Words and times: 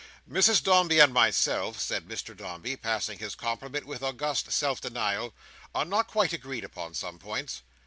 "Mrs 0.27 0.63
Dombey 0.63 0.97
and 0.97 1.13
myself," 1.13 1.79
said 1.79 2.07
Mr 2.07 2.35
Dombey, 2.35 2.75
passing 2.75 3.19
this 3.19 3.35
compliment 3.35 3.85
with 3.85 4.01
august 4.01 4.51
self 4.51 4.81
denial, 4.81 5.31
"are 5.75 5.85
not 5.85 6.07
quite 6.07 6.33
agreed 6.33 6.63
upon 6.63 6.95
some 6.95 7.19
points. 7.19 7.61